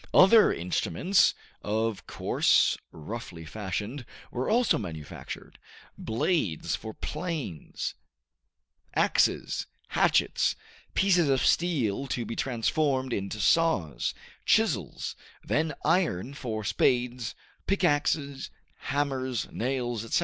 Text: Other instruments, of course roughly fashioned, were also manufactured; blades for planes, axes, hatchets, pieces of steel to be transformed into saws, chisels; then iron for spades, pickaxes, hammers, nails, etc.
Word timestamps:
Other 0.15 0.51
instruments, 0.51 1.35
of 1.61 2.07
course 2.07 2.75
roughly 2.91 3.45
fashioned, 3.45 4.03
were 4.31 4.49
also 4.49 4.79
manufactured; 4.79 5.59
blades 5.95 6.75
for 6.75 6.91
planes, 6.95 7.93
axes, 8.95 9.67
hatchets, 9.89 10.55
pieces 10.95 11.29
of 11.29 11.45
steel 11.45 12.07
to 12.07 12.25
be 12.25 12.35
transformed 12.35 13.13
into 13.13 13.39
saws, 13.39 14.15
chisels; 14.43 15.15
then 15.43 15.71
iron 15.85 16.33
for 16.33 16.63
spades, 16.63 17.35
pickaxes, 17.67 18.49
hammers, 18.89 19.49
nails, 19.51 20.03
etc. 20.03 20.19